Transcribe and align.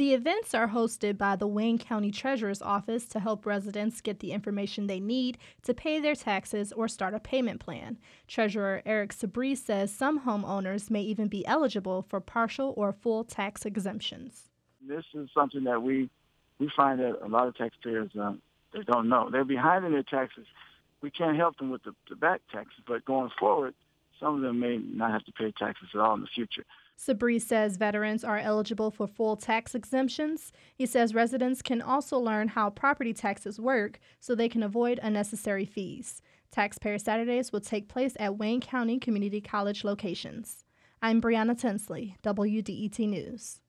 The 0.00 0.14
events 0.14 0.54
are 0.54 0.68
hosted 0.68 1.18
by 1.18 1.36
the 1.36 1.46
Wayne 1.46 1.76
County 1.76 2.10
Treasurer's 2.10 2.62
Office 2.62 3.04
to 3.08 3.20
help 3.20 3.44
residents 3.44 4.00
get 4.00 4.20
the 4.20 4.32
information 4.32 4.86
they 4.86 4.98
need 4.98 5.36
to 5.62 5.74
pay 5.74 6.00
their 6.00 6.14
taxes 6.14 6.72
or 6.72 6.88
start 6.88 7.12
a 7.12 7.20
payment 7.20 7.60
plan. 7.60 7.98
Treasurer 8.26 8.80
Eric 8.86 9.12
Sabree 9.12 9.54
says 9.54 9.92
some 9.92 10.20
homeowners 10.20 10.88
may 10.88 11.02
even 11.02 11.28
be 11.28 11.44
eligible 11.46 12.00
for 12.00 12.18
partial 12.18 12.72
or 12.78 12.94
full 12.94 13.24
tax 13.24 13.66
exemptions. 13.66 14.48
This 14.80 15.04
is 15.12 15.28
something 15.34 15.64
that 15.64 15.82
we 15.82 16.08
we 16.58 16.70
find 16.74 16.98
that 17.00 17.22
a 17.22 17.28
lot 17.28 17.46
of 17.46 17.54
taxpayers 17.58 18.10
um, 18.18 18.40
they 18.72 18.80
don't 18.84 19.10
know. 19.10 19.28
They're 19.30 19.44
behind 19.44 19.84
in 19.84 19.92
their 19.92 20.02
taxes. 20.02 20.46
We 21.02 21.10
can't 21.10 21.36
help 21.36 21.58
them 21.58 21.68
with 21.68 21.82
the, 21.82 21.94
the 22.08 22.16
back 22.16 22.40
taxes, 22.50 22.82
but 22.88 23.04
going 23.04 23.28
forward, 23.38 23.74
some 24.20 24.36
of 24.36 24.42
them 24.42 24.60
may 24.60 24.76
not 24.76 25.10
have 25.10 25.24
to 25.24 25.32
pay 25.32 25.50
taxes 25.58 25.88
at 25.94 26.00
all 26.00 26.14
in 26.14 26.20
the 26.20 26.26
future. 26.26 26.64
Sabree 26.96 27.38
says 27.40 27.78
veterans 27.78 28.22
are 28.22 28.38
eligible 28.38 28.90
for 28.90 29.06
full 29.06 29.34
tax 29.34 29.74
exemptions. 29.74 30.52
He 30.74 30.84
says 30.84 31.14
residents 31.14 31.62
can 31.62 31.80
also 31.80 32.18
learn 32.18 32.48
how 32.48 32.68
property 32.68 33.14
taxes 33.14 33.58
work 33.58 33.98
so 34.20 34.34
they 34.34 34.50
can 34.50 34.62
avoid 34.62 35.00
unnecessary 35.02 35.64
fees. 35.64 36.20
Taxpayer 36.52 36.98
Saturdays 36.98 37.52
will 37.52 37.60
take 37.60 37.88
place 37.88 38.16
at 38.20 38.36
Wayne 38.36 38.60
County 38.60 38.98
Community 38.98 39.40
College 39.40 39.82
locations. 39.82 40.64
I'm 41.00 41.22
Brianna 41.22 41.58
Tinsley, 41.58 42.16
WDET 42.22 42.98
News. 43.08 43.60